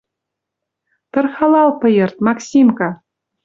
«Тырхалал 1.11 1.69
пыйырт, 1.79 2.15
Максимка 2.27 2.87